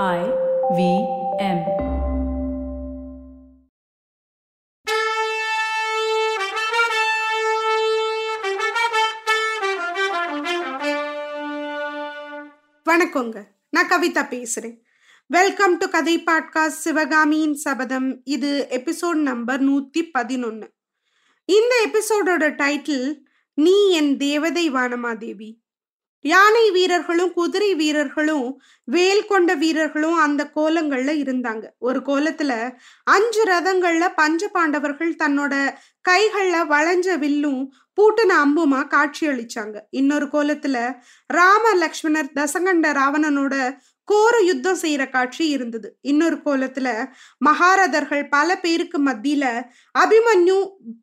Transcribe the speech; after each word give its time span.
I 0.00 0.20
V 0.76 0.82
M. 1.38 1.58
வணக்கங்க. 12.84 13.44
நான் 13.70 13.88
கவிதா 13.88 14.24
பேசுறேன். 14.32 14.80
வெல்கம் 15.26 15.76
டு 15.78 15.88
கதை 15.88 16.22
பாட்காஸ்ட் 16.24 16.80
சிவகாமியின் 16.84 17.54
சபதம் 17.54 18.20
இது 18.24 18.66
எபிசோட் 18.70 19.22
நம்பர் 19.30 19.62
நூத்தி 19.62 20.10
பதினொன்னு. 20.18 20.68
இந்த 21.44 21.88
எபிசோடோட 21.88 22.48
டைட்டில் 22.62 23.18
நீ 23.54 23.90
என் 23.90 24.16
தேவதை 24.16 24.72
வானமாதேவி. 24.72 25.60
யானை 26.24 26.70
வீரர்களும் 26.70 27.32
குதிரை 27.32 27.74
வீரர்களும் 27.74 28.62
வேல் 28.84 29.26
கொண்ட 29.26 29.54
வீரர்களும் 29.54 30.14
அந்த 30.14 30.50
கோலங்கள்ல 30.56 31.12
இருந்தாங்க. 31.22 31.64
ஒரு 31.78 32.00
கோலத்துல 32.00 32.72
அஞ்சு 33.04 33.44
ரதங்கள்ல 33.44 34.08
பஞ்ச 34.14 34.48
பாண்டவர்கள் 34.48 35.14
தன்னோட 35.14 35.74
கைகள்ல 36.08 36.56
வளைஞ்ச 36.68 37.18
வில்லும் 37.18 37.62
பூட்டின 38.00 38.36
அம்புமா 38.44 38.86
காட்சி 38.86 39.28
அளிச்சாங்க 39.28 39.80
இன்னொரு 39.90 40.26
கோலத்துல 40.26 40.94
ராம 41.26 41.74
லக்ஷ்மணர் 41.74 42.30
தசகண்ட 42.34 42.92
ராவணனோட 42.92 43.76
கோர 44.04 44.38
யுத்தம் 44.38 44.78
செய்யற 44.78 45.10
காட்சி 45.10 45.48
இருந்தது. 45.48 45.98
இன்னொரு 46.00 46.36
கோலத்துல 46.44 46.88
மகாரதர்கள் 47.44 48.28
பல 48.28 48.58
பேருக்கு 48.58 48.98
மத்தியில 49.04 49.44
அபிமன்யு 49.98 50.56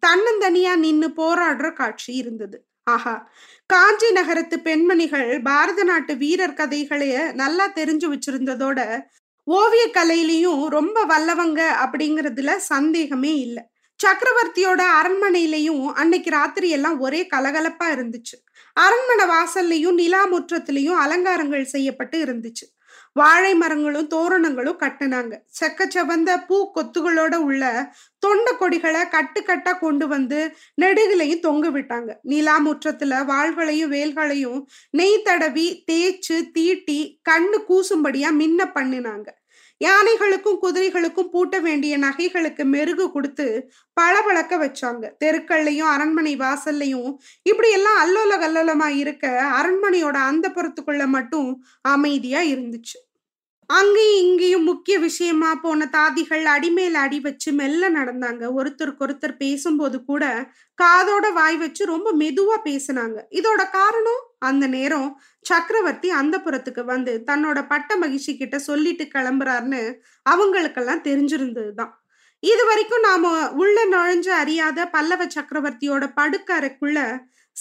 தன்னந்தனியா 0.05 0.75
நின்னு 0.75 1.07
போராடுற 1.07 1.73
காட்சி 1.73 2.13
இருந்தது. 2.13 2.68
ஆஹா. 2.87 3.13
காஞ்சி 3.69 4.11
நகரத்து 4.11 4.59
பெண்மணிகள் 4.59 5.41
பாரத 5.43 5.83
நாட்டு 5.83 6.15
வீரர் 6.15 6.53
கதைகளைய 6.53 7.33
நல்லா 7.33 7.65
தெரிஞ்சு 7.75 8.07
வச்சிருந்ததோட 8.07 8.79
ஓவிய 9.47 9.83
கலையிலையும் 9.93 10.67
ரொம்ப 10.69 11.05
வல்லவங்க 11.05 11.61
அப்படிங்கறதுல 11.83 12.55
சந்தேகமே 12.65 13.33
இல்லை. 13.37 13.63
சக்கரவர்த்தியோட 13.99 14.81
அரண்மனையிலையும் 14.99 15.85
அன்னைக்கு 15.93 16.29
ராத்திரி 16.29 16.69
எல்லாம் 16.69 16.99
ஒரே 16.99 17.27
கலகலப்பா 17.33 17.87
இருந்துச்சு. 17.95 18.35
அரண்மனை 18.77 19.25
வாசல்லையும் 19.27 19.93
நிலா 19.93 20.21
முற்றத்திலையும் 20.25 20.99
அலங்காரங்கள் 20.99 21.65
செய்யப்பட்டு 21.65 22.17
இருந்துச்சு. 22.25 22.65
வாழை 23.13 23.55
மரங்களும் 23.55 24.07
தோரணங்களும் 24.07 24.79
கட்டினாங்க. 24.79 25.33
செக்க 25.59 25.87
செவந்த 25.95 26.45
பூ 26.47 26.71
கொத்துகளோட 26.75 27.35
உள்ள 27.35 27.63
தொண்ட 28.19 28.53
கொடிகளை 28.53 29.07
கட்டு 29.07 29.41
கட்டா 29.41 29.79
கொண்டு 29.79 30.07
வந்து 30.07 30.39
நெடுகிலையும் 30.81 31.39
தொங்க 31.39 31.69
விட்டாங்க. 31.69 32.13
நிலா 32.21 32.55
முற்றத்துல 32.65 33.21
வாள்களையும் 33.25 33.89
வேல்களையும் 33.89 34.67
நெய் 34.91 35.21
தடவி 35.21 35.83
தேய்ச்சு 35.91 36.51
தீட்டி 36.51 37.21
கண்ணு 37.29 37.59
கூசும்படியா 37.69 38.31
மின்ன 38.31 38.71
பண்ணினாங்க. 38.75 39.27
யானைகளுக்கும் 39.79 40.59
குதிரைகளுக்கும் 40.59 41.31
பூட்ட 41.33 41.61
வேண்டிய 41.61 41.97
நகைகளுக்கு 41.97 42.65
மெருகு 42.65 43.11
கொடுத்து 43.11 43.71
பளபளக்க 43.93 44.57
வச்சாங்க. 44.57 45.11
தெருக்கள்லையும் 45.25 45.91
அரண்மனை 45.95 46.37
வாசல்லையும் 46.37 47.11
இப்படி 47.43 47.71
எல்லாம் 47.71 47.99
அல்லோல 48.05 48.31
கல்லோலமா 48.39 48.87
இருக்க 48.87 49.27
அரண்மனையோட 49.61 50.13
அந்த 50.13 50.49
புறத்துக்குள்ள 50.49 51.07
மட்டும் 51.07 51.63
அமைதியா 51.81 52.41
இருந்துச்சு. 52.41 52.97
அங்கேயும் 53.65 54.25
இங்கேயும் 54.25 54.63
முக்கிய 54.63 54.99
விஷயமா 54.99 55.55
போன 55.55 55.89
தாதிகள் 55.91 56.45
அடிமேல 56.45 56.93
அடி 56.93 57.19
வச்சு 57.19 57.51
மெல்ல 57.51 57.89
நடந்தாங்க. 57.91 58.43
ஒருத்தருக்கு 58.57 59.05
ஒருத்தர் 59.07 59.37
பேசும்போது 59.37 60.03
கூட 60.03 60.23
காதோட 60.81 61.33
வாய் 61.33 61.57
வச்சு 61.57 61.85
ரொம்ப 61.85 62.13
மெதுவா 62.13 62.57
பேசினாங்க. 62.65 63.19
இதோட 63.31 63.69
காரணம்? 63.71 64.21
அந்த 64.39 64.67
நேரம் 64.67 65.09
சக்கரவர்த்தி 65.41 66.09
அந்த 66.09 66.35
புறத்துக்கு 66.37 66.83
வந்து 66.85 67.23
தன்னோட 67.27 67.67
பட்ட 67.67 67.97
மகிழ்ச்சி 67.97 68.37
கிட்ட 68.37 68.59
சொல்லிட்டு 68.59 69.05
கிளம்புறாருன்னு 69.15 69.81
அவங்களுக்கெல்லாம் 70.21 71.03
தெரிஞ்சிருந்ததுதான். 71.03 71.93
இது 72.43 72.65
வரைக்கும் 72.65 73.01
நாம 73.01 73.31
உள்ள 73.51 73.77
நுழைஞ்சு 73.85 74.31
அறியாத 74.41 74.85
பல்லவ 74.87 75.25
சக்கரவர்த்தியோட 75.25 76.03
படுக்கறைக்குள்ள 76.19 76.99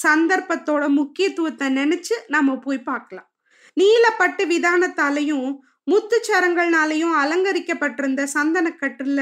சந்தர்ப்பத்தோட 0.06 0.88
முக்கியத்துவத்தை 0.88 1.69
நினைச்சு 1.77 2.17
நம்ம 2.27 2.56
போய் 2.56 2.81
பார்க்கலாம். 2.83 3.28
நீலப்பட்டு 3.77 4.44
விதானத்தாலையும் 4.47 5.49
முத்துச்சரங்கள்னாலையும் 5.91 7.15
அலங்கரிக்கப்பட்டிருந்த 7.22 8.22
சந்தனக்கட்டுல 8.34 9.21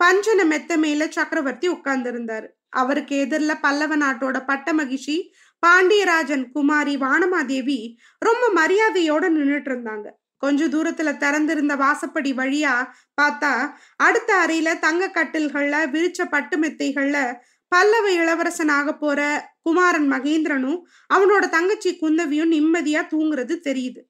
பஞ்சன 0.00 0.40
மெத்த 0.44 0.76
மேல 0.76 1.08
சக்கரவர்த்தி 1.08 1.68
உட்கார்ந்திருந்தாரு. 1.68 2.48
அவருக்கு 2.70 3.14
எதிரில் 3.16 3.60
பல்லவ 3.60 3.96
நாட்டோட 3.96 4.36
பட்ட 4.46 4.72
மகிழ்ச்சி 4.72 5.16
பாண்டியராஜன் 5.58 6.50
குமாரி 6.50 6.96
வானமாதேவி 6.96 7.96
ரொம்ப 8.18 8.44
மரியாதையோட 8.62 9.24
நின்றுட்டு 9.36 9.70
இருந்தாங்க. 9.70 10.06
கொஞ்ச 10.36 10.68
தூரத்துல 10.68 11.16
திறந்திருந்த 11.16 11.76
வாசப்படி 11.76 12.32
வழியா 12.32 12.74
பார்த்தா 13.20 13.70
அடுத்த 13.96 14.46
அறையில 14.46 14.78
தங்க 14.78 15.10
கட்டில்கள்ல 15.14 15.76
விரிச்ச 15.90 16.24
பட்டு 16.30 16.58
மெத்தைகள்ல 16.58 17.38
பல்லவ 17.68 18.12
இளவரசன் 18.12 18.98
போற 18.98 19.50
குமாரன் 19.62 20.12
மகேந்திரனும் 20.12 20.78
அவனோட 21.14 21.48
தங்கச்சி 21.48 21.98
குந்தவியும் 22.02 22.52
நிம்மதியா 22.52 23.02
தூங்குறது 23.10 23.54
தெரியுது. 23.64 24.00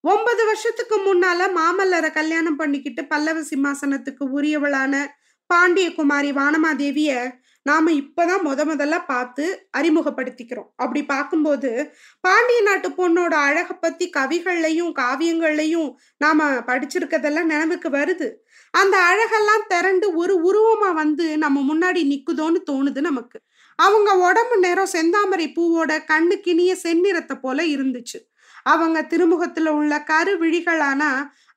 ஒன்பது 0.00 0.44
வருஷத்துக்கு 0.44 0.96
முன்னால 0.98 1.46
மாமல்லரை 1.54 2.10
கல்யாணம் 2.10 2.56
பண்ணிக்கிட்டு 2.56 3.04
பல்லவ 3.04 3.40
சிம்மாசனத்துக்கு 3.40 4.24
உரியவளான 4.32 5.06
பாண்டிய 5.46 5.94
குமாரி 5.94 6.32
வானமாதேவிய 6.32 7.30
நாம 7.62 7.90
இப்பதான் 7.90 8.44
முத 8.44 8.64
முதல்ல 8.64 9.04
பார்த்து 9.06 9.68
அறிமுகப்படுத்திக்கிறோம். 9.78 10.68
அப்படி 10.76 11.04
பார்க்கும்போது 11.04 11.94
பாண்டிய 12.20 12.62
நாட்டு 12.62 12.88
பொண்ணோட 12.88 13.34
அழக 13.34 13.74
பத்தி 13.74 14.10
கவிகள்லையும் 14.16 14.92
காவியங்கள்லையும் 14.98 15.92
நாம 16.18 16.50
படிச்சிருக்கதெல்லாம் 16.50 17.50
நினைவுக்கு 17.52 17.88
வருது. 17.88 18.28
அந்த 18.70 18.96
அழகெல்லாம் 19.10 19.66
திரண்டு 19.68 20.14
ஒரு 20.14 20.34
உருவமா 20.50 20.94
வந்து 20.94 21.38
நம்ம 21.38 21.74
முன்னாடி 21.74 22.02
நிக்குதோன்னு 22.12 22.62
தோணுது 22.70 23.00
நமக்கு. 23.00 23.40
அவங்க 23.76 24.16
உடம்பு 24.16 24.58
நேரம் 24.58 24.92
செந்தாமரை 24.92 25.46
பூவோட 25.56 25.92
கண்ணு 26.12 26.34
கிணிய 26.40 26.76
செந்நிறத்தை 26.82 27.34
போல 27.40 27.62
இருந்துச்சு. 27.62 28.18
அவங்க 28.62 29.02
திருமுகத்துல 29.02 29.68
உள்ள 29.68 30.02
கரு 30.02 30.32
விழிகளானா 30.38 31.10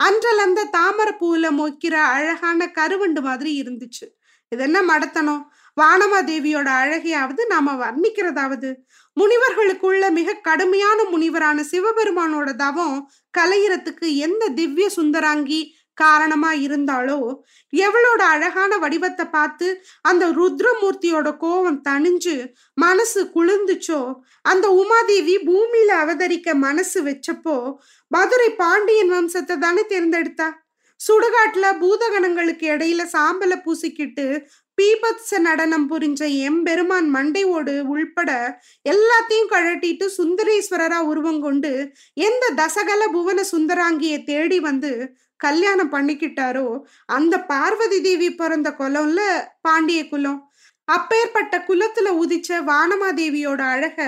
அன்றலந்த 0.03 0.63
தாமரை 0.71 1.13
பூவில் 1.19 1.55
மொய்க்கிற 1.59 1.93
அழகான 1.93 2.71
கருவண்டு 2.75 3.21
மாதிரி 3.21 3.61
இருந்துச்சு. 3.61 4.05
இது 4.49 4.63
என்ன 4.63 4.81
மடத்தனம்? 4.81 5.53
வானமாதேவியோட 5.77 6.69
அழகையாவது 6.81 7.41
நாம 7.47 7.73
வர்ணிக்கிறதாவது? 7.75 8.69
முனிவர்களுக்குள்ள 9.17 10.05
மிக 10.11 10.39
கடுமையான 10.41 10.99
முனிவரான 11.03 11.59
சிவபெருமானோட 11.71 12.49
தவம் 12.55 12.97
கலையிறத்துக்கு 13.37 14.07
எந்த 14.17 14.49
திவ்ய 14.49 14.87
சுந்தராங்கி 14.95 15.61
காரணமா 15.97 16.51
இருந்தாலோ 16.55 17.17
எவளோட 17.73 18.21
அழகான 18.33 18.77
வடிவத்தை 18.77 19.25
பார்த்து 19.27 19.67
அந்த 20.01 20.23
ருத்ரமூர்த்தியோட 20.31 21.29
கோவம் 21.41 21.79
தணிஞ்சு 21.89 22.35
மனசு 22.77 23.21
குளிர்ந்துச்சோ 23.35 23.99
அந்த 24.45 24.67
உமாதேவி 24.73 25.35
பூமியில 25.47 25.91
அவதரிக்க 26.03 26.55
மனசு 26.57 26.99
வச்சப்போ 27.03 27.55
மதுரை 28.11 28.49
பாண்டியன் 28.55 29.13
வம்சத்தை 29.13 29.57
தானே 29.57 29.83
தேர்ந்தெடுத்தா? 29.89 30.49
சுடுகாட்டுல 30.99 31.67
பூதகணங்களுக்கு 31.79 32.65
இடையில 32.73 33.01
சாம்பலை 33.13 33.57
பூசிக்கிட்டு 33.61 34.25
பீபத்ச 34.77 35.39
நடனம் 35.39 35.85
புரிஞ்ச 35.91 36.21
எம்பெருமான் 36.47 37.07
மண்டையோடு 37.15 37.73
உள்பட 37.81 38.59
எல்லாத்தையும் 38.89 39.51
கழட்டிட்டு 39.51 40.05
சுந்தரேஸ்வரரா 40.17 40.99
உருவம் 41.01 41.41
கொண்டு 41.41 41.71
எந்த 42.13 42.53
தசகல 42.55 43.01
புவன 43.11 43.43
சுந்தராங்கியை 43.51 44.23
தேடி 44.23 44.59
வந்து 44.59 44.91
கல்யாணம் 45.35 45.91
பண்ணிக்கிட்டாரோ 45.91 46.79
அந்த 47.05 47.35
பார்வதி 47.43 48.01
தேவி 48.01 48.35
பிறந்த 48.35 48.69
குலம்ல 48.79 49.19
பாண்டிய 49.61 50.01
குலம். 50.07 50.39
அப்பேற்பட்ட 50.87 51.57
குலத்துல 51.67 52.07
உதிச்ச 52.21 52.59
வானமாதேவியோட 52.69 53.61
அழக 53.73 53.99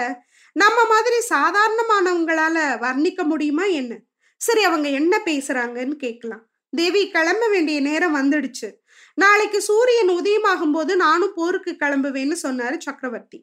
நம்ம 0.56 0.80
மாதிரி 0.88 1.20
சாதாரணமானவங்களால 1.30 2.58
வர்ணிக்க 2.80 3.24
முடியுமா 3.24 3.66
என்ன? 3.66 3.94
சரி 4.42 4.64
அவங்க 4.64 4.90
என்ன 4.90 5.14
பேசுறாங்கன்னு 5.26 5.96
கேட்கலாம். 5.96 6.44
தேவி 6.74 7.02
கிளம்ப 7.10 7.48
வேண்டிய 7.48 7.80
நேரம் 7.82 8.16
வந்துடுச்சு. 8.16 8.70
நாளைக்கு 9.14 9.62
சூரியன் 9.62 10.10
உதயமாகும் 10.10 10.72
போது 10.72 10.96
நானும் 10.96 11.34
போருக்கு 11.36 11.72
கிளம்புவேன்னு 11.80 12.36
சொன்னாரு 12.44 12.78
சக்கரவர்த்தி. 12.78 13.40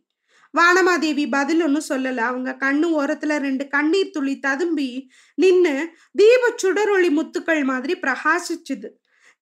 வானமாதேவி 0.55 1.27
பதில் 1.31 1.63
ஒன்றும் 1.63 1.89
சொல்லல. 1.89 2.17
அவங்க 2.17 2.57
கண்ணு 2.61 2.87
ஓரத்துல 3.01 3.37
ரெண்டு 3.39 3.69
கண்ணீர் 3.69 4.11
துளி 4.11 4.39
ததும்பி 4.39 5.09
நின்னு 5.35 5.75
தீப 6.13 6.53
சுடரொளி 6.57 7.11
முத்துக்கள் 7.11 7.65
மாதிரி 7.65 7.97
பிரகாசிச்சுது. 8.01 8.89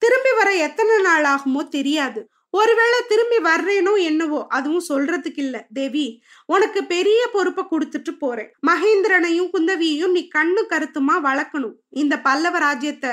திரும்பி 0.03 0.33
வர 0.37 0.55
எத்தனை 0.55 0.99
நாள் 1.03 1.25
ஆகுமோ 1.25 1.69
தெரியாது. 1.69 2.31
ஒருவேளை 2.51 2.99
திரும்பி 3.09 3.39
வர்றேனோ 3.49 4.03
என்னவோ 4.03 4.47
அதுவும் 4.49 4.85
சொல்றதுக்கு 4.89 5.41
இல்ல. 5.45 5.67
தேவி 5.73 6.23
உனக்கு 6.47 6.85
பெரிய 6.85 7.29
பொறுப்பை 7.33 7.65
கொடுத்துட்டு 7.65 8.13
போறேன். 8.19 8.53
மகேந்திரனையும் 8.67 9.51
குந்தவியையும் 9.57 10.11
நீ 10.11 10.29
கண்ணு 10.39 10.63
கருத்துமா 10.71 11.17
வளர்க்கணும். 11.25 11.75
இந்த 11.89 12.21
பல்லவ 12.21 12.59
ராஜ்யத்தை 12.59 13.11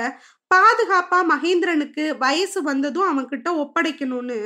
பாதுகாப்பா 0.54 1.20
மகேந்திரனுக்கு 1.30 2.18
வயசு 2.18 2.62
வந்ததும் 2.62 3.08
அவன் 3.08 3.28
கிட்ட 3.28 3.50
ஒப்படைக்கணும்னு 3.54 4.38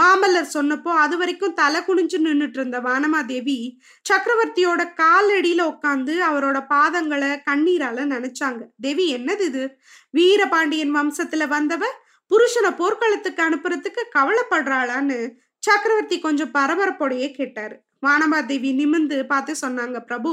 மாமல்லர் 0.00 0.54
சொன்னப்போ 0.54 0.88
அது 0.88 1.16
வரைக்கும் 1.16 1.52
தலை 1.52 1.80
குனிஞ்சு 1.80 2.18
நின்னுட்டு 2.18 2.58
இருந்த 2.58 2.80
வானமாதேவி 2.80 3.76
சக்கரவர்த்தியோட 4.10 4.82
காலடியில 5.02 5.62
உட்காந்து 5.72 6.14
அவரோட 6.30 6.66
பாதங்களை 6.74 7.30
கண்ணீரால 7.50 8.06
நினைச்சாங்க. 8.14 8.62
தேவி 8.80 9.16
என்னது 9.16 9.40
இது? 9.40 9.78
வீரபாண்டியன் 10.10 10.94
வம்சத்துல 10.94 11.46
வந்தவ 11.48 11.84
புருஷனை 12.30 12.76
போர்க்களத்துக்கு 12.76 13.42
அனுப்புறதுக்கு 13.42 14.02
கவலைப்படுறாளான்னு 14.18 15.18
சக்கரவர்த்தி 15.58 16.18
கொஞ்சம் 16.18 16.54
பரபரப்போடையே 16.54 17.30
கேட்டாரு. 17.30 17.76
வானமாதேவி 18.06 18.70
நிமிந்து 18.80 19.26
பார்த்து 19.26 19.52
சொன்னாங்க 19.60 20.00
பிரபு 20.00 20.32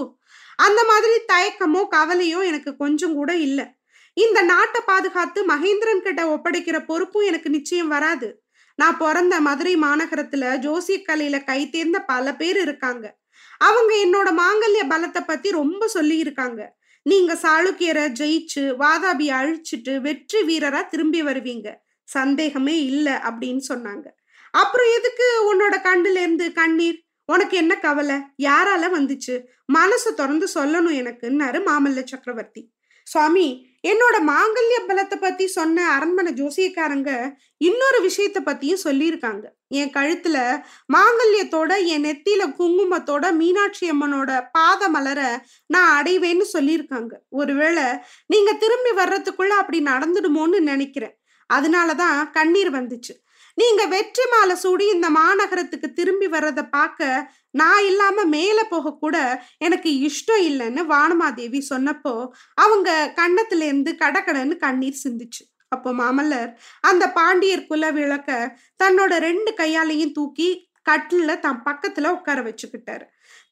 அந்த 0.56 0.83
மாதிரி 0.83 1.13
தயக்கமோ 1.33 1.81
கவலையோ 1.95 2.39
எனக்கு 2.45 2.75
கொஞ்சம் 2.77 3.13
கூட 3.13 3.35
இல்லை. 3.35 3.65
இந்த 4.13 4.41
நாட்டை 4.41 4.81
பாதுகாத்து 4.85 5.45
மகேந்திரன் 5.45 5.99
கிட்ட 5.99 6.21
ஒப்படைக்கிற 6.35 6.85
பொறுப்பும் 6.85 7.23
எனக்கு 7.23 7.49
நிச்சயம் 7.49 7.87
வராது. 7.87 8.43
நான் 8.75 8.97
பிறந்த 8.97 9.41
மதுரை 9.41 9.75
மாநகரத்துல 9.75 10.43
ஜோசியக்கலையில 10.65 11.43
கை 11.43 11.69
தேர்ந்த 11.69 12.01
பல 12.01 12.35
பேர் 12.35 12.59
இருக்காங்க. 12.61 13.19
அவங்க 13.57 13.95
என்னோட 13.95 14.29
மாங்கல்ய 14.41 14.83
பலத்தை 14.89 15.21
பத்தி 15.25 15.51
ரொம்ப 15.51 15.87
சொல்லி 15.87 16.17
இருக்காங்க 16.17 16.79
நீங்க 17.01 17.33
சாளுக்கியரை 17.33 18.05
ஜெயிச்சு 18.19 18.63
வாதாபி 18.79 19.27
அழிச்சிட்டு 19.39 20.01
வெற்றி 20.01 20.39
வீரரா 20.41 20.87
திரும்பி 20.87 21.23
வருவீங்க. 21.23 21.73
சந்தேகமே 22.03 22.85
இல்லை 22.85 23.13
அப்படின்னு 23.13 23.61
சொன்னாங்க. 23.69 24.05
அப்புறம் 24.51 24.87
எதுக்கு 24.97 25.27
உன்னோட 25.49 25.75
கண்ணுல 25.83 26.17
இருந்து 26.17 26.53
கண்ணீர்? 26.53 27.03
உனக்கு 27.25 27.57
என்ன 27.57 27.79
கவலை? 27.79 28.15
யாரால 28.43 28.83
வந்துச்சு? 28.97 29.43
மனசு 29.65 30.13
திறந்து 30.13 30.47
சொல்லணும் 30.55 30.97
எனக்குன்னாரு 31.01 31.59
மாமல்ல 31.65 32.03
சக்கரவர்த்தி. 32.03 32.71
சுவாமி 33.03 33.70
என்னோட 33.87 34.15
மாங்கல்ய 34.27 34.77
பலத்தை 34.87 35.17
பத்தி 35.19 35.47
சொன்ன 35.47 35.85
அரண்மனை 35.91 36.33
ஜோசியக்காரங்க 36.33 37.11
இன்னொரு 37.57 37.99
விஷயத்த 38.07 38.39
பத்தியும் 38.45 38.83
சொல்லியிருக்காங்க. 38.83 39.45
என் 39.67 39.91
கழுத்துல 39.91 40.37
மாங்கல்யத்தோட 40.93 41.71
என் 41.85 42.03
நெத்தியில 42.03 42.45
குங்குமத்தோட 42.59 43.31
மீனாட்சி 43.33 43.91
அம்மனோட 43.91 44.43
பாத 44.51 44.89
மலர 44.89 45.45
நான் 45.65 46.03
அடைவேன்னு 46.03 46.45
சொல்லியிருக்காங்க. 46.53 47.13
ஒருவேளை 47.29 47.83
நீங்க 48.27 48.53
திரும்பி 48.53 48.91
வர்றதுக்குள்ள 49.01 49.55
அப்படி 49.61 49.81
நடந்துடுமோன்னு 49.83 50.59
நினைக்கிறேன். 50.59 51.15
அதனாலதான் 51.53 52.31
கண்ணீர் 52.31 52.71
வந்துச்சு. 52.71 53.13
நீங்க 53.56 53.86
வெற்றி 53.86 54.24
மாலை 54.31 54.56
சூடி 54.56 54.86
இந்த 54.89 55.09
மாநகரத்துக்கு 55.09 55.88
திரும்பி 55.94 56.27
வர்றதை 56.27 56.63
பார்க்க 56.63 57.31
நான் 57.51 57.83
இல்லாம 57.83 58.24
மேல 58.25 58.59
போக 58.63 58.94
கூட 58.94 59.45
எனக்கு 59.57 59.89
இஷ்டம் 60.09 60.44
இல்லைன்னு 60.50 60.83
வானமாதேவி 60.94 61.62
சொன்னப்போ 61.69 62.13
அவங்க 62.56 62.89
கண்ணத்துல 63.15 63.65
இருந்து 63.69 63.94
கடக்கடன்னு 64.00 64.57
கண்ணீர் 64.57 65.01
சிந்துச்சு. 65.03 65.44
அப்போ 65.68 65.89
மாமல்லர் 65.94 66.50
அந்த 66.81 67.03
பாண்டியர் 67.09 67.68
குல 67.68 67.92
விளக்க 67.92 68.57
தன்னோட 68.83 69.13
ரெண்டு 69.19 69.51
கையாலையும் 69.57 70.12
தூக்கி 70.12 70.50
கட்டில 70.89 71.31
தன் 71.39 71.62
பக்கத்துல 71.65 72.07
உட்கார 72.07 72.39
வச்சுக்கிட்டாரு. 72.42 73.06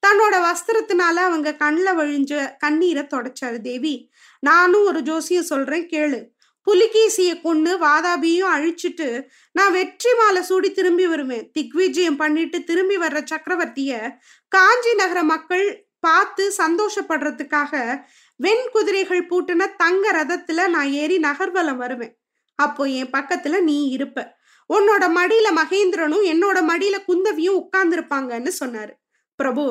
தன்னோட 0.04 0.36
வஸ்திரத்தினால 0.48 1.16
அவங்க 1.28 1.50
கண்ணில் 1.54 1.98
வழிஞ்ச 1.98 2.34
கண்ணீரை 2.58 3.04
தொடச்சாரு 3.04 3.60
தேவி. 3.62 3.96
நானும் 4.40 4.86
ஒரு 4.86 5.02
ஜோசியம் 5.02 5.50
சொல்றேன் 5.52 5.88
கேளு. 5.88 6.20
புலிகேசிய 6.68 7.42
கொண்டு 7.42 7.72
வாதாபியும் 7.80 8.54
அழிச்சிட்டு 8.56 9.08
நான் 9.52 9.72
வெற்றி 9.72 10.12
மாலை 10.20 10.42
சூடி 10.42 10.72
திரும்பி 10.72 11.08
வருவேன். 11.08 11.46
திக்விஜயம் 11.54 12.18
பண்ணிட்டு 12.18 12.64
திரும்பி 12.64 12.98
வர்ற 12.98 13.20
சக்கரவர்த்திய 13.32 14.18
காஞ்சி 14.48 14.94
நகர 14.94 15.24
மக்கள் 15.24 15.66
பார்த்து 16.00 16.44
சந்தோஷப்படுறதுக்காக 16.58 18.04
வெண் 18.36 18.68
குதிரைகள் 18.72 19.24
பூட்டின 19.26 19.76
தங்க 19.76 20.12
ரதத்துல 20.12 20.68
நான் 20.68 20.92
ஏறி 20.92 21.18
நகர்வலம் 21.20 21.78
வருவேன். 21.78 22.14
அப்போ 22.56 22.84
என் 23.00 23.14
பக்கத்துல 23.18 23.62
நீ 23.62 23.78
இருப்ப. 23.90 24.38
உன்னோட 24.70 25.04
மடியில 25.18 25.48
மகேந்திரனும் 25.56 26.26
என்னோட 26.32 26.58
மடியில 26.72 26.96
குந்தவியும் 27.08 27.60
உட்கார்ந்துருப்பாங்கன்னு 27.62 28.52
சொன்னாரு. 28.60 28.94
பிரபு 29.36 29.66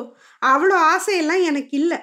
அவ்வளோ 0.45 0.77
ஆசையெல்லாம் 0.93 1.43
எனக்கு 1.43 1.77
இல்லை. 1.77 1.99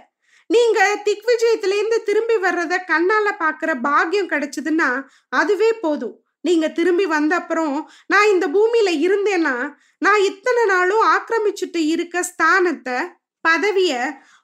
நீங்க 0.50 1.02
திக்விஜயத்திலேருந்து 1.04 1.98
திரும்பி 2.02 2.34
வர்றத 2.34 2.74
கண்ணால 2.86 3.26
பாக்குற 3.38 3.70
பாக்கியம் 3.80 4.30
கிடைச்சதுன்னா 4.30 5.02
அதுவே 5.28 5.72
போதும். 5.72 6.16
நீங்க 6.40 6.68
திரும்பி 6.68 7.06
வந்த 7.06 7.36
அப்புறம் 7.36 7.90
நான் 8.06 8.28
இந்த 8.28 8.46
பூமியில 8.48 8.90
இருந்தேன்னா 9.06 9.54
நான் 9.98 10.22
இத்தனை 10.22 10.64
நாளும் 10.64 11.04
ஆக்கிரமிச்சுட்டு 11.06 11.76
இருக்க 11.76 12.22
ஸ்தானத்தை 12.22 12.98
பதவிய 13.44 13.92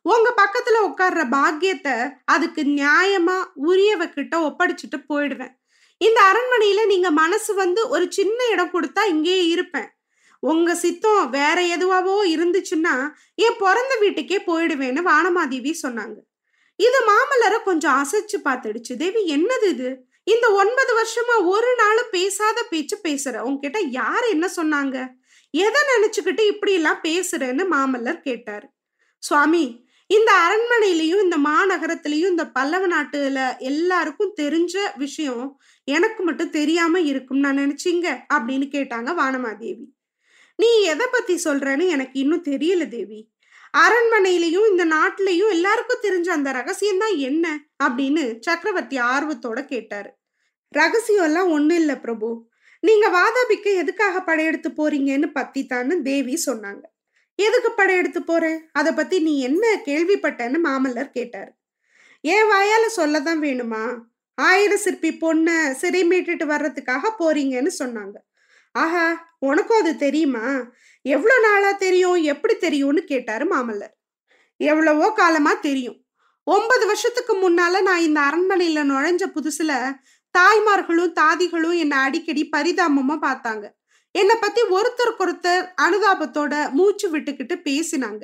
உங்க 0.03 0.29
பக்கத்துல 0.37 0.81
உட்கார்ற 0.89 1.29
பாக்கியத்தை 1.29 1.95
அதுக்கு 2.25 2.63
நியாயமா 2.63 3.37
உரியவ 3.55 4.09
கிட்ட 4.09 4.35
ஒப்படைச்சிட்டு 4.39 4.99
போயிடுவேன். 5.09 5.55
இந்த 5.99 6.21
அரண்மனையில 6.31 6.87
நீங்க 6.87 7.11
மனசு 7.11 7.55
வந்து 7.55 7.89
ஒரு 7.89 8.07
சின்ன 8.11 8.39
இடம் 8.53 8.73
கொடுத்தா 8.73 9.03
இங்கேயே 9.07 9.45
இருப்பேன். 9.47 9.89
உங்க 10.43 10.75
சித்தம் 10.75 11.31
வேற 11.31 11.59
எதுவாவோ 11.77 12.17
இருந்துச்சுன்னா 12.35 12.95
என் 13.35 13.59
பிறந்த 13.59 13.97
வீட்டுக்கே 14.01 14.39
போயிடுவேன்னு 14.47 15.03
வானமாதேவி 15.11 15.73
சொன்னாங்க. 15.83 16.17
இது 16.77 16.99
மாமல்லரை 17.11 17.63
கொஞ்சம் 17.63 17.97
அசைச்சு 18.03 18.37
பார்த்துடுச்சு. 18.45 18.95
தேவி 18.97 19.23
என்னது 19.35 19.69
இது? 19.69 19.91
இந்த 20.25 20.47
ஒன்பது 20.53 20.93
வருஷமா 21.01 21.37
ஒரு 21.45 21.75
நாளும் 21.79 22.11
பேசாத 22.11 22.63
பேச்சு 22.63 22.97
பேசுற. 23.03 23.39
உங்ககிட்ட 23.39 23.79
யார் 23.79 24.25
என்ன 24.31 24.47
சொன்னாங்க? 24.57 24.97
எதை 25.51 25.81
நினைச்சுக்கிட்டு 25.93 26.47
இப்படி 26.47 26.73
எல்லாம் 26.73 27.01
பேசுறேன்னு 27.03 27.65
மாமல்லர் 27.71 28.21
கேட்டாரு. 28.21 28.67
சுவாமி 29.23 29.65
இந்த 30.11 30.31
அரண்மனையிலையும் 30.47 31.23
இந்த 31.23 31.37
மாநகரத்திலையும் 31.39 32.33
இந்த 32.35 32.45
பல்லவ 32.49 32.87
நாட்டுல 32.87 33.59
எல்லாருக்கும் 33.59 34.35
தெரிஞ்ச 34.41 34.75
விஷயம் 34.97 35.45
எனக்கு 35.89 36.23
மட்டும் 36.25 36.51
தெரியாம 36.51 37.01
இருக்கும் 37.01 37.39
நான் 37.39 37.59
நினைச்சீங்க? 37.59 38.07
அப்படின்னு 38.35 38.67
கேட்டாங்க 38.77 39.11
வானமாதேவி. 39.21 39.85
நீ 40.57 40.83
எதை 40.83 41.07
பத்தி 41.13 41.41
சொல்றன்னு 41.45 41.89
எனக்கு 41.89 42.21
இன்னும் 42.21 42.45
தெரியல 42.45 42.89
தேவி. 42.89 43.31
அரண்மனையிலையும் 43.79 44.71
இந்த 44.71 44.85
நாட்டிலையும் 44.85 45.49
எல்லாருக்கும் 45.49 46.03
தெரிஞ்ச 46.03 46.29
அந்த 46.29 46.53
ரகசியம் 46.53 46.99
தான் 46.99 47.17
என்ன? 47.17 47.67
அப்படின்னு 47.85 48.37
சக்கரவர்த்தி 48.41 48.99
ஆர்வத்தோட 48.99 49.65
கேட்டாரு. 49.65 50.11
ரகசியம் 50.69 51.25
எல்லாம் 51.25 51.59
ஒண்ணு 51.59 51.73
இல்ல 51.73 51.99
பிரபு. 51.99 52.49
நீங்க 52.81 53.09
வாதாபிக்கு 53.09 53.77
எதுக்காக 53.77 54.23
படையெடுத்து 54.23 54.69
போறீங்கன்னு 54.69 55.27
பத்தி 55.27 55.67
தான்னு 55.67 56.03
தேவி 56.03 56.43
சொன்னாங்க. 56.47 56.81
எதுக்கு 57.35 57.73
படையெடுத்து 57.73 58.23
போற? 58.23 58.63
அதை 58.73 58.93
பத்தி 58.93 59.19
நீ 59.21 59.41
என்ன 59.41 59.83
கேள்விப்பட்டன்னு 59.85 60.59
மாமல்லர் 60.65 61.11
கேட்டாரு. 61.11 61.53
என் 62.21 62.45
வாயால 62.45 62.85
சொல்லதான் 62.97 63.39
வேணுமா? 63.41 63.99
ஆயிர 64.35 64.77
சிற்பி 64.77 65.09
பொண்ண 65.09 65.71
சிறை 65.71 66.05
மீட்டுட்டு 66.05 66.45
வர்றதுக்காக 66.45 67.11
போறீங்கன்னு 67.19 67.71
சொன்னாங்க. 67.79 68.32
ஆஹா 68.75 69.37
உனக்கும் 69.39 69.79
அது 69.79 69.97
தெரியுமா? 69.97 70.61
எவ்வளோ 71.03 71.41
நாளா 71.41 71.73
தெரியும் 71.73 72.23
எப்படி 72.23 72.55
தெரியும்னு 72.57 73.05
கேட்டாரு 73.05 73.45
மாமல்லர். 73.45 73.95
எவ்வளவோ 74.57 75.13
காலமா 75.13 75.55
தெரியும். 75.55 75.99
ஒன்பது 76.45 76.87
வருஷத்துக்கு 76.87 77.35
முன்னால 77.37 77.83
நான் 77.83 78.01
இந்த 78.01 78.21
அரண்மனையில 78.21 78.81
நுழைஞ்ச 78.85 79.25
புதுசுல 79.35 79.73
தாய்மார்களும் 80.39 81.17
தாதிகளும் 81.21 81.79
என்னை 81.79 81.99
அடிக்கடி 81.99 82.49
பரிதாபமா 82.57 83.17
பார்த்தாங்க. 83.23 83.65
என்னை 84.13 84.37
பத்தி 84.41 84.63
ஒருத்தருக்கு 84.63 85.25
ஒருத்தர் 85.27 85.65
அனுதாபத்தோட 85.83 86.71
மூச்சு 86.71 87.19
விட்டுக்கிட்டு 87.19 87.57
பேசினாங்க. 87.65 88.23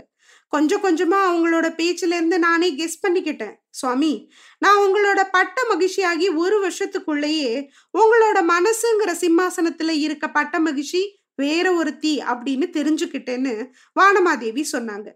கொஞ்சம் 0.49 0.83
கொஞ்சமா 0.83 1.19
அவங்களோட 1.29 1.67
பேச்சுல 1.77 2.17
இருந்து 2.21 2.39
நானே 2.39 2.77
கெஸ் 2.77 3.05
பண்ணிக்கிட்டேன். 3.07 3.55
சுவாமி 3.79 4.13
நான் 4.59 4.79
உங்களோட 4.79 5.21
பட்ட 5.31 5.63
மகிழ்ச்சியாகி 5.71 6.29
ஒரு 6.37 6.57
வருஷத்துக்குள்ளேயே 6.65 7.51
உங்களோட 7.99 8.39
மனசுங்கிற 8.49 9.11
சிம்மாசனத்துல 9.23 9.95
இருக்க 9.99 10.27
பட்ட 10.29 10.59
மகிழ்ச்சி 10.59 11.03
வேற 11.37 11.67
ஒரு 11.73 11.99
தீ 11.99 12.13
அப்படின்னு 12.27 12.67
தெரிஞ்சுக்கிட்டேன்னு 12.77 13.55
வானமாதேவி 14.01 14.65
சொன்னாங்க. 14.73 15.09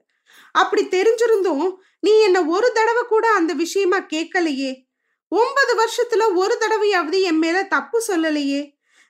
அப்படி 0.53 0.83
தெரிஞ்சிருந்தும் 0.87 1.67
நீ 2.01 2.13
என்ன 2.21 2.45
ஒரு 2.45 2.69
தடவை 2.75 3.03
கூட 3.09 3.25
அந்த 3.33 3.53
விஷயமா 3.53 3.99
கேட்கலையே? 4.13 4.73
ஒன்பது 5.33 5.73
வருஷத்துல 5.81 6.23
ஒரு 6.35 6.55
தடவையாவது 6.61 7.19
என் 7.21 7.39
மேல 7.39 7.59
தப்பு 7.65 7.99
சொல்லலையே? 8.09 8.61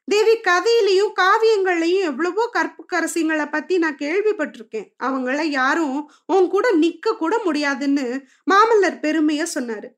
தேவி 0.08 0.34
கதையிலையும் 0.46 1.12
காவியங்கள்லையும் 1.20 2.06
எவ்வளவோ 2.10 2.44
கற்புக்கரசிங்களை 2.56 3.46
பத்தி 3.50 3.74
நான் 3.78 4.00
கேள்விப்பட்டிருக்கேன். 4.00 4.88
அவங்கள 5.06 5.42
யாரும் 5.58 5.98
உன் 6.34 6.48
கூட 6.48 6.66
நிக்க 6.74 7.14
கூட 7.16 7.34
முடியாதுன்னு 7.44 8.06
மாமல்லர் 8.50 8.98
பெருமையா 9.04 9.46
சொன்னாரு. 9.54 9.88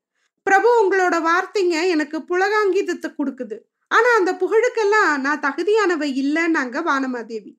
பிரபு 0.43 0.69
உங்களோட 0.81 1.15
வார்த்தைங்க 1.29 1.77
எனக்கு 1.95 2.17
புலகாங்கீதத்தை 2.29 3.09
கொடுக்குது. 3.19 3.57
ஆனா 3.91 4.09
அந்த 4.19 4.31
புகழுக்கெல்லாம் 4.43 5.11
நான் 5.25 5.43
தகுதியானவ 5.47 6.03
இல்லைன்னாங்க 6.23 6.77
வானமாதேவி. 6.89 7.51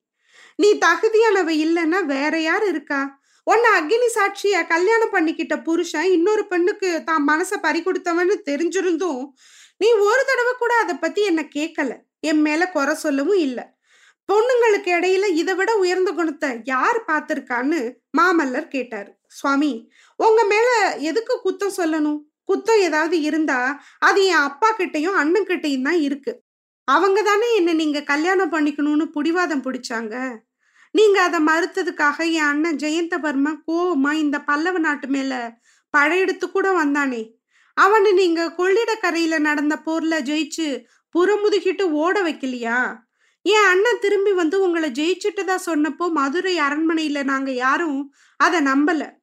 நீ 0.59 0.69
தகுதியானவ 0.87 1.49
இல்லைன்னா 1.65 1.99
வேற 2.15 2.35
யார் 2.39 2.65
இருக்கா? 2.67 3.01
உன்னை 3.47 3.69
அக்னி 3.79 4.09
சாட்சிய 4.15 4.55
கல்யாணம் 4.73 5.13
பண்ணிக்கிட்ட 5.13 5.55
புருஷன் 5.67 6.09
இன்னொரு 6.15 6.43
பெண்ணுக்கு 6.47 6.89
தான் 7.03 7.23
மனசை 7.29 7.57
பறி 7.65 7.79
கொடுத்தவன்னு 7.81 8.35
தெரிஞ்சிருந்தும் 8.49 9.21
நீ 9.81 9.89
ஒரு 10.09 10.21
தடவை 10.29 10.53
கூட 10.59 10.73
அதை 10.83 10.95
பத்தி 10.95 11.21
என்ன 11.31 11.41
கேட்கல 11.55 11.91
என் 12.23 12.41
மேல 12.41 12.61
குறை 12.69 12.95
சொல்லவும் 12.95 13.41
இல்லை. 13.47 13.65
பொண்ணுங்களுக்கு 14.29 14.89
இடையில 14.97 15.25
இதை 15.41 15.53
விட 15.55 15.71
உயர்ந்த 15.75 16.11
குணத்தை 16.11 16.49
யார் 16.63 16.99
பார்த்திருக்கான்னு 17.07 17.79
மாமல்லர் 18.17 18.67
கேட்டாரு. 18.67 19.11
சுவாமி 19.27 19.71
உங்க 20.19 20.41
மேல 20.45 20.69
எதுக்கு 21.09 21.33
குத்தம் 21.45 21.77
சொல்லணும்? 21.77 22.19
குத்தம் 22.49 22.81
ஏதாவது 22.87 23.15
இருந்தா 23.21 23.59
அது 23.99 24.19
என் 24.25 24.45
அப்பா 24.49 24.69
கிட்டையும் 24.77 25.17
அண்ணன் 25.21 25.47
கிட்டையும் 25.47 25.81
தான் 25.81 25.99
இருக்கு. 25.99 26.33
அவங்க 26.87 27.21
தானே 27.21 27.47
என்ன 27.55 27.73
நீங்க 27.73 27.99
கல்யாணம் 28.03 28.51
பண்ணிக்கணும்னு 28.51 29.05
புடிவாதம் 29.15 29.63
பிடிச்சாங்க. 29.65 30.15
நீங்க 30.95 31.17
அதை 31.21 31.39
மறுத்ததுக்காக 31.39 32.17
என் 32.31 32.49
அண்ணன் 32.51 32.77
ஜெயந்தவர்மா 32.77 33.51
கோவமா 33.67 34.11
இந்த 34.13 34.37
பல்லவ 34.39 34.77
நாட்டு 34.77 35.07
மேல 35.07 35.33
படையெடுத்து 35.93 36.45
கூட 36.51 36.67
வந்தானே. 36.83 37.23
அவனை 37.77 38.11
நீங்க 38.11 38.41
கொள்ளிடக்கரையில 38.57 39.35
நடந்த 39.39 39.75
போர்ல 39.85 40.15
ஜெயிச்சு 40.21 40.67
புறமுதுகிட்டு 41.17 41.81
ஓட 41.81 42.23
வைக்கலையா? 42.23 42.95
என் 43.41 43.65
அண்ணன் 43.65 43.99
திரும்பி 44.01 44.33
வந்து 44.33 44.61
உங்களை 44.61 44.89
ஜெயிச்சுட்டதா 44.91 45.55
சொன்னப்போ 45.65 46.09
மதுரை 46.11 46.59
அரண்மனையில 46.59 47.23
நாங்க 47.23 47.51
யாரும் 47.51 48.13
அதை 48.37 48.59
நம்பல. 48.59 49.15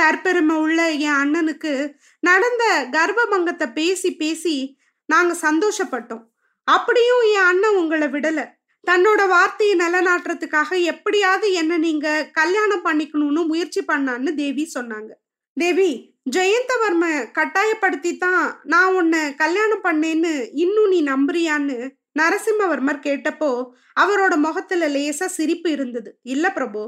தற்பெருமை 0.00 0.54
உள்ள 0.54 0.90
என் 0.90 1.12
அண்ணனுக்கு 1.12 1.92
நடந்த 2.20 2.88
கர்ப்பமங்கத்தை 2.90 3.72
பேசி 3.72 4.16
பேசி 4.16 4.78
நாங்க 5.04 5.36
சந்தோஷப்பட்டோம். 5.42 6.24
அப்படியும் 6.64 7.22
என் 7.34 7.42
அண்ணன் 7.42 7.76
உங்களை 7.76 8.08
விடல. 8.08 8.54
தன்னோட 8.90 9.28
வார்த்தையை 9.28 9.76
நிலநாட்டுறதுக்காக 9.78 10.82
எப்படியாவது 10.82 11.52
என்ன 11.52 11.76
நீங்க 11.76 12.30
கல்யாணம் 12.32 12.84
பண்ணிக்கணும்னு 12.84 13.46
முயற்சி 13.46 13.80
பண்ணான்னு 13.80 14.34
தேவி 14.34 14.70
சொன்னாங்க. 14.74 15.10
தேவி 15.54 16.15
ஜெயந்தவர்ம 16.26 17.04
கட்டாயப்படுத்தி 17.32 18.18
தான் 18.18 18.46
நான் 18.62 18.94
உன்னை 18.94 19.34
கல்யாணம் 19.34 19.82
பண்ணேன்னு 19.84 20.32
இன்னும் 20.52 20.88
நீ 20.88 20.98
நம்புறியான்னு 21.02 21.76
நரசிம்மவர்மர் 22.20 22.98
கேட்டப்போ 23.06 23.50
அவரோட 24.00 24.36
முகத்துல 24.36 24.88
லேசா 24.88 25.26
சிரிப்பு 25.26 25.70
இருந்தது. 25.70 26.10
இல்ல 26.22 26.46
பிரபு 26.52 26.82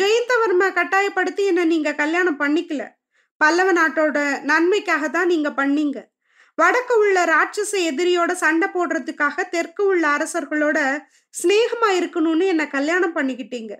ஜெயந்தவர்ம 0.00 0.72
கட்டாயப்படுத்தி 0.72 1.44
என்ன 1.44 1.64
நீங்க 1.64 1.92
கல்யாணம் 1.94 2.40
பண்ணிக்கல. 2.40 2.82
பல்லவ 3.36 3.68
நாட்டோட 3.72 4.18
நன்மைக்காக 4.42 5.08
தான் 5.08 5.26
நீங்க 5.26 5.50
பண்ணீங்க. 5.50 5.98
வடக்கு 6.58 6.98
உள்ள 6.98 7.18
ராட்சச 7.24 7.72
எதிரியோட 7.90 8.32
சண்டை 8.32 8.68
போடுறதுக்காக 8.74 9.48
தெற்கு 9.48 9.82
உள்ள 9.86 10.04
அரசர்களோட 10.16 10.78
சிநேகமா 11.34 11.90
இருக்கணும்னு 12.00 12.46
என்ன 12.46 12.66
கல்யாணம் 12.66 13.16
பண்ணிக்கிட்டீங்க. 13.16 13.72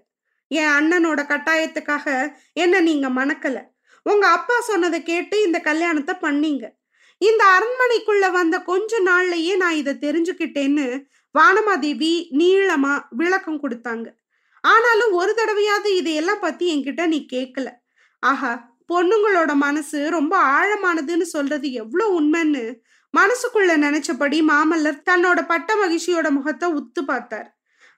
என் 0.50 0.72
அண்ணனோட 0.78 1.20
கட்டாயத்துக்காக 1.32 2.06
என்ன 2.52 2.80
நீங்க 2.80 3.08
மணக்கலை. 3.20 3.62
உங்க 4.06 4.24
அப்பா 4.28 4.56
சொன்னதை 4.60 5.02
கேட்டு 5.02 5.36
இந்த 5.42 5.58
கல்யாணத்தை 5.60 6.14
பண்ணீங்க. 6.22 6.64
இந்த 7.20 7.42
அரண்மனைக்குள்ள 7.56 8.30
வந்த 8.30 8.56
கொஞ்ச 8.62 9.00
நாள்லயே 9.00 9.56
நான் 9.56 9.78
இதை 9.80 9.92
தெரிஞ்சுக்கிட்டேன்னு 10.04 10.86
வானமாதேவி 11.34 12.12
நீளமா 12.40 12.94
விளக்கம் 13.10 13.62
கொடுத்தாங்க. 13.62 14.06
ஆனாலும் 14.64 15.12
ஒரு 15.12 15.32
தடவையாவது 15.38 15.90
இதையெல்லாம் 16.00 16.40
பத்தி 16.40 16.64
என்கிட்ட 16.74 17.06
நீ 17.06 17.26
கேட்கல 17.32 17.68
ஆஹா 18.22 18.52
பொண்ணுங்களோட 18.92 19.52
மனசு 19.54 20.10
ரொம்ப 20.10 20.34
ஆழமானதுன்னு 20.56 21.26
சொல்றது 21.36 21.72
எவ்வளவு 21.72 22.14
உண்மைன்னு 22.20 22.64
மனசுக்குள்ள 23.14 23.72
நினைச்சபடி 23.76 24.38
மாமல்லர் 24.50 25.00
தன்னோட 25.10 25.40
பட்ட 25.46 25.70
மகிழ்ச்சியோட 25.76 26.28
முகத்தை 26.30 26.68
உத்து 26.72 27.02
பார்த்தார். 27.04 27.48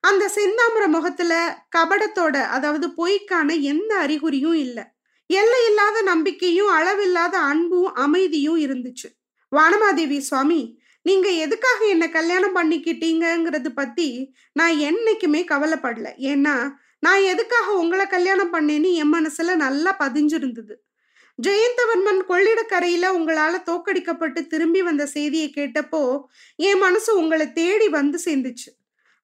அந்த 0.04 0.25
செந்தாமர 0.37 0.84
முகத்துல 0.88 1.32
கபடத்தோட 1.76 2.37
அதாவது 2.56 2.87
பொய்க்கான 2.96 3.49
எந்த 3.73 3.92
அறிகுறியும் 4.04 4.58
இல்லை. 4.66 4.84
எல்லை 5.26 5.61
இல்லாத 5.69 6.02
நம்பிக்கையும் 6.02 6.69
அளவில்லாத 6.69 7.38
அன்பும் 7.38 7.95
அமைதியும் 7.95 8.61
இருந்துச்சு. 8.61 9.09
வானமாதேவி 9.57 10.19
சுவாமி 10.19 10.83
நீங்க 11.02 11.28
எதுக்காக 11.28 11.87
என்ன 11.87 12.09
கல்யாணம் 12.09 12.57
பண்ணிக்கிட்டீங்கிறது 12.57 13.69
பத்தி 13.75 14.35
நான் 14.52 14.73
என்னைக்குமே 14.73 15.43
கவலைப்படல. 15.52 16.07
ஏன்னா 16.19 16.73
நான் 16.99 17.23
எதுக்காக 17.23 17.73
உங்களை 17.73 18.07
கல்யாணம் 18.07 18.52
பண்ணேன்னு 18.54 18.93
என் 18.93 19.14
மனசுல 19.14 19.54
நல்லா 19.57 19.97
பதிஞ்சிருந்தது. 19.99 20.75
ஜெயந்தவர்மன் 21.43 22.21
கொள்ளிடக்கரையில 22.28 23.07
உங்களால 23.19 23.54
தோக்கடிக்கப்பட்டு 23.71 24.47
திரும்பி 24.47 24.83
வந்த 24.83 25.07
செய்தியை 25.07 25.52
கேட்டப்போ 25.57 26.23
என் 26.57 26.78
மனசு 26.78 27.16
உங்களை 27.16 27.52
தேடி 27.52 27.88
வந்து 27.88 28.19
சேர்ந்துச்சு. 28.25 28.71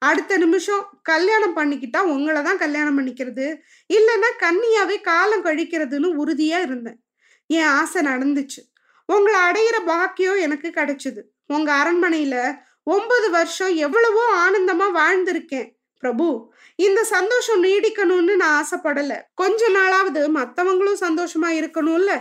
அடுத்த 0.08 0.36
நிமிஷம் 0.36 0.84
கல்யாணம் 1.02 1.56
பண்ணிக்கிட்டா 1.56 2.00
உங்களை 2.14 2.42
தான் 2.42 2.58
கல்யாணம் 2.58 2.96
பண்ணிக்கிறது. 2.98 3.46
இல்லைன்னா 3.92 4.30
கன்னியாவே 4.38 5.00
காலம் 5.00 5.44
கழிக்கிறதுன்னு 5.44 6.08
உறுதியா 6.22 6.58
இருந்தேன். 6.66 6.98
என் 7.46 7.70
ஆசை 7.80 8.02
நடந்துச்சு. 8.02 8.60
உங்களை 9.06 9.38
அடையிற 9.40 9.76
பாக்கியம் 9.84 10.38
எனக்கு 10.38 10.68
கிடைச்சது. 10.74 11.20
உங்க 11.46 11.68
அரண்மனையில 11.82 12.36
ஒன்பது 12.82 13.30
வருஷம் 13.30 13.74
எவ்வளவோ 13.74 14.24
ஆனந்தமா 14.44 14.86
வாழ்ந்திருக்கேன். 15.00 15.68
பிரபு 15.98 16.52
இந்த 16.76 17.04
சந்தோஷம் 17.04 17.62
நீடிக்கணும்னு 17.64 18.34
நான் 18.36 18.56
ஆசைப்படல. 18.60 19.14
கொஞ்ச 19.34 19.68
நாளாவது 19.68 20.20
மத்தவங்களும் 20.38 21.00
சந்தோஷமா 21.00 21.50
இருக்கணும்ல? 21.60 22.12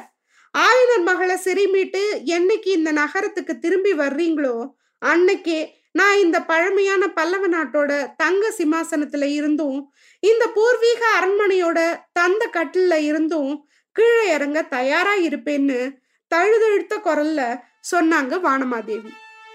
ஆயுதன் 0.53 1.03
மகளை 1.03 1.35
சிரிமிட்டு 1.43 2.01
என்னைக்கு 2.35 2.69
இந்த 2.79 2.91
நகரத்துக்கு 2.91 3.53
திரும்பி 3.59 3.93
வர்றீங்களோ 3.93 4.55
அன்னைக்கே 5.01 5.59
நான் 5.91 6.17
இந்த 6.17 6.41
பழமையான 6.41 7.07
பல்லவ 7.07 7.47
நாட்டோட 7.47 8.07
தங்க 8.17 8.53
சிம்மாசனத்துல 8.57 9.23
இருந்தும் 9.23 9.93
இந்த 10.19 10.47
பூர்வீக 10.47 11.05
அரண்மனையோட 11.19 11.99
தந்த 12.11 12.49
கட்டில 12.53 12.93
இருந்தும் 12.93 13.67
கீழே 13.91 14.29
இறங்க 14.29 14.61
தயாரா 14.61 15.15
இருப்பேன்னு 15.15 15.97
தழுதழுத்த 16.27 16.97
குரல்ல 16.97 17.59
சொன்னாங்க 17.91 18.39
வானமாதேவி. 18.43 19.09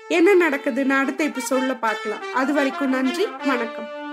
என்ன 0.09 0.49
நடக்குதுன்னு 0.49 0.91
அடுத்த 0.91 1.31
சொல்ல 1.39 1.75
பார்க்கலாம். 1.75 2.33
அது 2.35 2.53
வரைக்கும் 2.53 2.89
நன்றி 2.89 3.27
வணக்கம். 3.27 4.04